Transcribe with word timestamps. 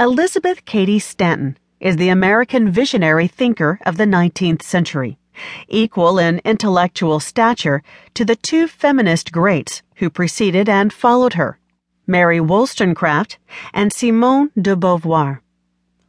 Elizabeth 0.00 0.64
Cady 0.64 1.00
Stanton 1.00 1.58
is 1.80 1.96
the 1.96 2.08
American 2.08 2.70
visionary 2.70 3.26
thinker 3.26 3.80
of 3.84 3.96
the 3.96 4.04
19th 4.04 4.62
century, 4.62 5.18
equal 5.66 6.20
in 6.20 6.40
intellectual 6.44 7.18
stature 7.18 7.82
to 8.14 8.24
the 8.24 8.36
two 8.36 8.68
feminist 8.68 9.32
greats 9.32 9.82
who 9.96 10.08
preceded 10.08 10.68
and 10.68 10.92
followed 10.92 11.32
her, 11.32 11.58
Mary 12.06 12.38
Wollstonecraft 12.38 13.38
and 13.74 13.92
Simone 13.92 14.52
de 14.56 14.76
Beauvoir. 14.76 15.40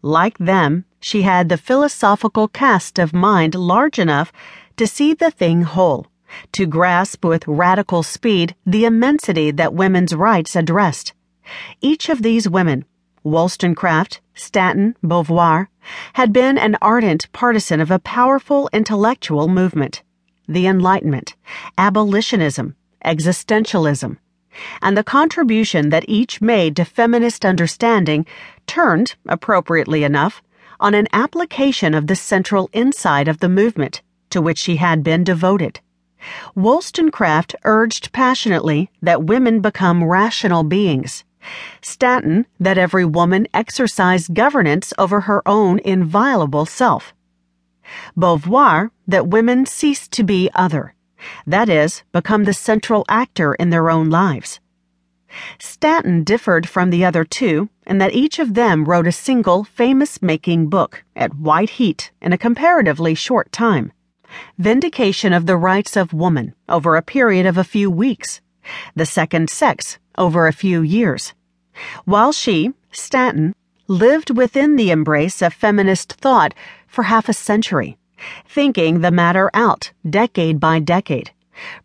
Like 0.04 0.38
them, 0.38 0.86
she 1.00 1.24
had 1.24 1.50
the 1.50 1.58
philosophical 1.58 2.48
cast 2.48 3.00
of 3.00 3.12
mind 3.12 3.56
large 3.56 3.98
enough 3.98 4.32
to 4.78 4.86
see 4.86 5.16
the 5.16 5.32
thing 5.32 5.64
whole, 5.64 6.06
to 6.52 6.68
grasp 6.68 7.26
with 7.26 7.48
radical 7.48 8.04
speed 8.04 8.54
the 8.68 8.86
immensity 8.86 9.50
that 9.50 9.74
women's 9.74 10.14
rights 10.14 10.56
addressed. 10.56 11.14
Each 11.82 12.08
of 12.08 12.22
these 12.22 12.48
women 12.48 12.86
Wollstonecraft, 13.30 14.22
Stanton, 14.34 14.96
Beauvoir, 15.04 15.68
had 16.14 16.34
been 16.34 16.58
an 16.58 16.78
ardent 16.82 17.32
partisan 17.32 17.80
of 17.80 17.92
a 17.92 18.00
powerful 18.00 18.70
intellectual 18.74 19.48
movement, 19.48 20.02
the 20.48 20.66
Enlightenment, 20.66 21.36
abolitionism, 21.78 22.76
existentialism, 23.06 24.18
and 24.82 24.98
the 24.98 25.04
contribution 25.04 25.90
that 25.90 26.06
each 26.08 26.42
made 26.42 26.76
to 26.76 26.86
feminist 26.86 27.46
understanding 27.46 28.26
turned, 28.66 29.16
appropriately 29.28 30.04
enough, 30.04 30.42
on 30.80 30.96
an 30.96 31.08
application 31.14 31.94
of 31.94 32.08
the 32.08 32.16
central 32.16 32.68
insight 32.74 33.28
of 33.28 33.42
the 33.42 33.50
movement 33.50 34.02
to 34.32 34.42
which 34.42 34.58
she 34.58 34.78
had 34.78 35.04
been 35.04 35.24
devoted. 35.24 35.80
Wollstonecraft 36.56 37.56
urged 37.64 38.12
passionately 38.12 38.90
that 39.02 39.24
women 39.24 39.62
become 39.62 40.04
rational 40.04 40.64
beings 40.64 41.24
Stanton 41.82 42.46
that 42.60 42.78
every 42.78 43.06
woman 43.06 43.48
exercise 43.54 44.28
governance 44.28 44.94
over 44.98 45.22
her 45.22 45.42
own 45.48 45.80
inviolable 45.80 46.66
self. 46.66 47.14
Beauvoir 48.16 48.92
that 49.08 49.28
women 49.28 49.66
cease 49.66 50.08
to 50.10 50.24
be 50.24 50.50
other, 50.54 50.94
that 51.48 51.70
is, 51.70 52.04
become 52.12 52.44
the 52.44 52.54
central 52.54 53.06
actor 53.10 53.54
in 53.56 53.70
their 53.70 53.90
own 53.90 54.10
lives. 54.10 54.60
Stanton 55.60 56.24
differed 56.24 56.68
from 56.68 56.90
the 56.90 57.06
other 57.06 57.24
two 57.24 57.70
in 57.86 58.00
that 58.00 58.14
each 58.14 58.40
of 58.40 58.56
them 58.56 58.86
wrote 58.86 59.08
a 59.08 59.12
single 59.12 59.64
famous 59.64 60.22
making 60.22 60.70
book 60.70 61.04
at 61.16 61.36
white 61.36 61.72
heat 61.72 62.12
in 62.22 62.34
a 62.34 62.38
comparatively 62.38 63.14
short 63.14 63.52
time. 63.52 63.92
Vindication 64.58 65.34
of 65.34 65.46
the 65.46 65.58
Rights 65.58 65.96
of 65.96 66.14
Woman 66.14 66.54
over 66.68 66.96
a 66.96 67.02
period 67.02 67.46
of 67.46 67.58
a 67.58 67.64
few 67.64 67.90
weeks. 67.90 68.42
The 68.96 69.06
Second 69.06 69.50
Sex 69.50 69.98
over 70.18 70.48
a 70.48 70.54
few 70.54 70.82
years, 70.82 71.34
while 72.06 72.32
she, 72.32 72.74
Stanton, 72.92 73.56
lived 73.88 74.30
within 74.30 74.76
the 74.76 74.92
embrace 74.92 75.42
of 75.42 75.54
feminist 75.54 76.14
thought 76.14 76.54
for 76.88 77.04
half 77.04 77.28
a 77.30 77.34
century, 77.34 77.98
thinking 78.48 79.02
the 79.02 79.12
matter 79.12 79.50
out 79.54 79.92
decade 80.08 80.60
by 80.60 80.80
decade, 80.80 81.32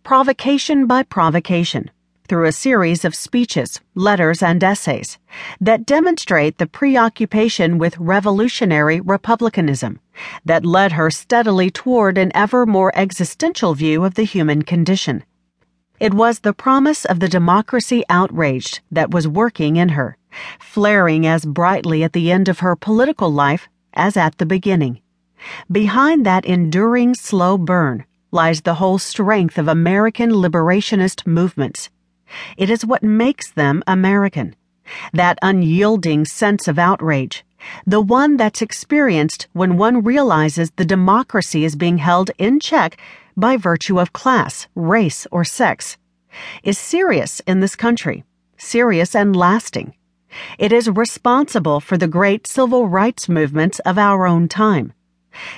provocation 0.03 0.87
by 0.87 1.03
provocation, 1.03 1.91
through 2.28 2.47
a 2.47 2.53
series 2.53 3.05
of 3.05 3.15
speeches, 3.15 3.81
letters, 3.95 4.42
and 4.42 4.65
essays 4.65 5.19
that 5.61 5.84
demonstrate 5.84 6.59
the 6.59 6.67
preoccupation 6.67 7.78
with 7.78 7.98
revolutionary 7.98 9.00
republicanism 9.00 10.00
that 10.45 10.65
led 10.65 10.92
her 10.92 11.11
steadily 11.11 11.70
toward 11.70 12.17
an 12.17 12.31
ever 12.34 12.65
more 12.65 12.92
existential 12.95 13.75
view 13.75 14.05
of 14.05 14.15
the 14.15 14.25
human 14.25 14.62
condition. 14.62 15.25
It 16.00 16.12
was 16.12 16.41
the 16.41 16.53
promise 16.53 17.05
of 17.05 17.20
the 17.20 17.28
democracy 17.28 18.05
outraged 18.09 18.81
that 18.91 19.12
was 19.12 19.28
working 19.28 19.77
in 19.77 19.91
her, 19.91 20.17
flaring 20.59 21.25
as 21.25 21.45
brightly 21.45 22.03
at 22.03 22.12
the 22.12 22.33
end 22.33 22.48
of 22.48 22.59
her 22.59 22.75
political 22.75 23.31
life 23.31 23.69
as 23.92 24.17
at 24.17 24.39
the 24.39 24.47
beginning. 24.47 25.00
Behind 25.70 26.27
that 26.27 26.45
enduring 26.45 27.15
slow 27.15 27.56
burn 27.56 28.05
lies 28.33 28.62
the 28.62 28.75
whole 28.75 28.98
strength 28.98 29.56
of 29.56 29.69
American 29.69 30.31
liberationist 30.31 31.28
movements. 31.28 31.91
It 32.56 32.71
is 32.71 32.84
what 32.84 33.05
makes 33.05 33.53
them 33.53 33.84
American. 33.87 34.56
That 35.12 35.38
unyielding 35.43 36.25
sense 36.25 36.66
of 36.66 36.76
outrage, 36.76 37.44
the 37.86 38.00
one 38.00 38.36
that's 38.36 38.62
experienced 38.62 39.47
when 39.52 39.76
one 39.76 40.02
realizes 40.02 40.70
the 40.72 40.84
democracy 40.84 41.64
is 41.64 41.76
being 41.76 41.98
held 41.98 42.30
in 42.38 42.60
check 42.60 42.97
by 43.36 43.56
virtue 43.56 44.00
of 44.00 44.12
class, 44.12 44.69
race, 44.75 45.26
or 45.30 45.44
sex, 45.44 45.97
is 46.62 46.78
serious 46.78 47.41
in 47.47 47.60
this 47.60 47.76
country, 47.76 48.25
serious 48.56 49.14
and 49.14 49.36
lasting. 49.36 49.94
It 50.58 50.72
is 50.72 50.88
responsible 50.88 51.80
for 51.80 51.97
the 51.97 52.08
great 52.08 52.47
civil 52.47 52.88
rights 52.88 53.28
movements 53.28 53.78
of 53.81 53.98
our 53.98 54.26
own 54.26 54.48
time. 54.48 54.92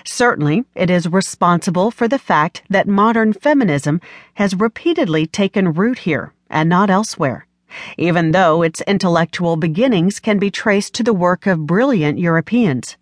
Certainly, 0.04 0.64
it 0.74 0.90
is 0.90 1.08
responsible 1.08 1.90
for 1.90 2.08
the 2.08 2.18
fact 2.18 2.62
that 2.70 2.88
modern 2.88 3.32
feminism 3.32 4.00
has 4.34 4.54
repeatedly 4.54 5.26
taken 5.26 5.72
root 5.72 6.00
here 6.00 6.32
and 6.48 6.68
not 6.68 6.90
elsewhere, 6.90 7.46
even 7.96 8.32
though 8.32 8.62
its 8.62 8.80
intellectual 8.82 9.56
beginnings 9.56 10.20
can 10.20 10.38
be 10.38 10.50
traced 10.50 10.94
to 10.94 11.02
the 11.02 11.12
work 11.12 11.46
of 11.46 11.66
brilliant 11.66 12.18
Europeans. 12.18 12.96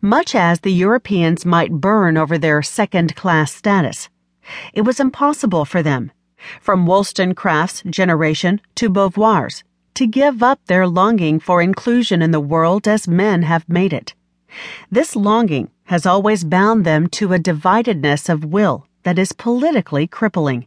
Much 0.00 0.34
as 0.34 0.60
the 0.60 0.72
Europeans 0.72 1.44
might 1.44 1.72
burn 1.72 2.16
over 2.16 2.38
their 2.38 2.62
second 2.62 3.16
class 3.16 3.52
status, 3.52 4.08
it 4.72 4.82
was 4.82 5.00
impossible 5.00 5.64
for 5.64 5.82
them, 5.82 6.12
from 6.60 6.86
Wollstonecraft's 6.86 7.82
generation 7.88 8.60
to 8.76 8.88
Beauvoir's, 8.88 9.64
to 9.94 10.06
give 10.06 10.42
up 10.42 10.60
their 10.66 10.86
longing 10.86 11.40
for 11.40 11.60
inclusion 11.60 12.22
in 12.22 12.30
the 12.30 12.40
world 12.40 12.86
as 12.86 13.08
men 13.08 13.42
have 13.42 13.68
made 13.68 13.92
it. 13.92 14.14
This 14.90 15.16
longing 15.16 15.70
has 15.84 16.06
always 16.06 16.44
bound 16.44 16.84
them 16.84 17.08
to 17.08 17.32
a 17.32 17.38
dividedness 17.38 18.28
of 18.28 18.44
will 18.44 18.86
that 19.02 19.18
is 19.18 19.32
politically 19.32 20.06
crippling. 20.06 20.66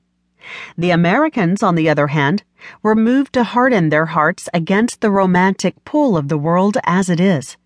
The 0.77 0.91
Americans, 0.91 1.61
on 1.63 1.75
the 1.75 1.89
other 1.89 2.07
hand, 2.07 2.43
were 2.81 2.95
moved 2.95 3.33
to 3.33 3.43
harden 3.43 3.89
their 3.89 4.07
hearts 4.07 4.49
against 4.53 5.01
the 5.01 5.11
romantic 5.11 5.83
pull 5.85 6.17
of 6.17 6.27
the 6.27 6.37
world 6.37 6.77
as 6.85 7.09
it 7.09 7.19
is 7.19 7.57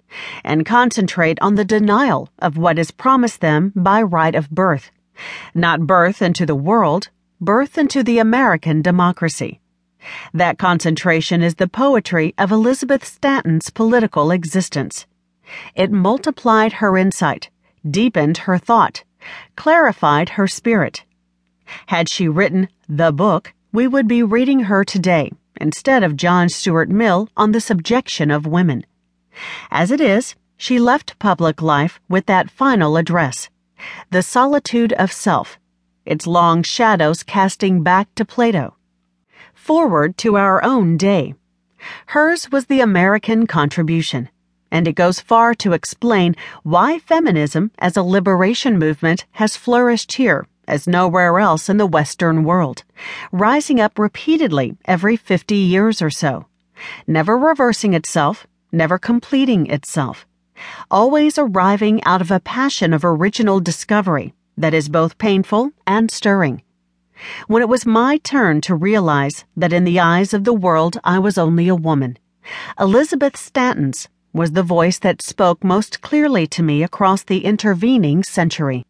and 0.43 0.65
concentrate 0.65 1.39
on 1.41 1.55
the 1.55 1.65
denial 1.65 2.29
of 2.39 2.57
what 2.57 2.79
is 2.79 2.91
promised 2.91 3.41
them 3.41 3.71
by 3.75 4.01
right 4.01 4.35
of 4.35 4.49
birth. 4.49 4.91
Not 5.53 5.87
birth 5.87 6.21
into 6.21 6.45
the 6.45 6.55
world, 6.55 7.09
birth 7.39 7.77
into 7.77 8.03
the 8.03 8.19
American 8.19 8.81
democracy. 8.81 9.59
That 10.33 10.57
concentration 10.57 11.41
is 11.41 11.55
the 11.55 11.67
poetry 11.67 12.33
of 12.37 12.51
Elizabeth 12.51 13.05
Stanton's 13.05 13.69
political 13.69 14.31
existence. 14.31 15.05
It 15.75 15.91
multiplied 15.91 16.73
her 16.73 16.97
insight, 16.97 17.49
deepened 17.89 18.39
her 18.39 18.57
thought, 18.57 19.03
clarified 19.55 20.29
her 20.29 20.47
spirit. 20.47 21.05
Had 21.87 22.09
she 22.09 22.27
written 22.27 22.69
the 22.87 23.11
book, 23.11 23.53
we 23.71 23.87
would 23.87 24.07
be 24.07 24.21
reading 24.21 24.61
her 24.61 24.83
today 24.83 25.31
instead 25.59 26.03
of 26.03 26.15
John 26.15 26.49
Stuart 26.49 26.89
Mill 26.89 27.29
on 27.35 27.51
the 27.51 27.61
subjection 27.61 28.31
of 28.31 28.45
women. 28.45 28.85
As 29.71 29.91
it 29.91 30.01
is, 30.01 30.35
she 30.57 30.79
left 30.79 31.17
public 31.19 31.61
life 31.61 31.99
with 32.07 32.25
that 32.27 32.51
final 32.51 32.97
address 32.97 33.49
The 34.11 34.21
Solitude 34.21 34.93
of 34.93 35.11
Self, 35.11 35.59
its 36.05 36.27
long 36.27 36.63
shadows 36.63 37.23
casting 37.23 37.81
back 37.81 38.13
to 38.15 38.25
Plato. 38.25 38.75
Forward 39.53 40.17
to 40.19 40.37
our 40.37 40.63
own 40.63 40.97
day. 40.97 41.35
Hers 42.07 42.51
was 42.51 42.67
the 42.67 42.81
American 42.81 43.47
contribution, 43.47 44.29
and 44.71 44.87
it 44.87 44.93
goes 44.93 45.19
far 45.19 45.53
to 45.55 45.73
explain 45.73 46.35
why 46.63 46.99
feminism 46.99 47.71
as 47.79 47.97
a 47.97 48.03
liberation 48.03 48.77
movement 48.77 49.25
has 49.31 49.57
flourished 49.57 50.13
here 50.13 50.47
as 50.67 50.87
nowhere 50.87 51.39
else 51.39 51.69
in 51.69 51.77
the 51.77 51.85
Western 51.85 52.43
world, 52.43 52.83
rising 53.31 53.79
up 53.79 53.97
repeatedly 53.97 54.77
every 54.85 55.15
50 55.15 55.55
years 55.55 56.01
or 56.01 56.09
so, 56.09 56.45
never 57.07 57.37
reversing 57.37 57.93
itself 57.93 58.47
never 58.73 58.97
completing 58.97 59.67
itself, 59.67 60.25
always 60.89 61.37
arriving 61.37 62.03
out 62.03 62.21
of 62.21 62.31
a 62.31 62.39
passion 62.39 62.91
of 62.91 63.05
original 63.05 63.59
discovery 63.59 64.33
that 64.57 64.73
is 64.73 64.89
both 64.89 65.17
painful 65.19 65.71
and 65.85 66.09
stirring. 66.09 66.61
When 67.47 67.61
it 67.61 67.69
was 67.69 67.85
my 67.85 68.17
turn 68.17 68.61
to 68.61 68.75
realize 68.75 69.45
that 69.55 69.71
in 69.71 69.83
the 69.83 69.99
eyes 69.99 70.33
of 70.33 70.43
the 70.43 70.53
world 70.53 70.99
I 71.03 71.19
was 71.19 71.37
only 71.37 71.67
a 71.67 71.75
woman, 71.75 72.17
Elizabeth 72.79 73.37
Stanton's 73.37 74.09
was 74.33 74.53
the 74.53 74.63
voice 74.63 74.97
that 74.99 75.21
spoke 75.21 75.63
most 75.63 76.01
clearly 76.01 76.47
to 76.47 76.63
me 76.63 76.81
across 76.81 77.21
the 77.23 77.45
intervening 77.45 78.23
century. 78.23 78.83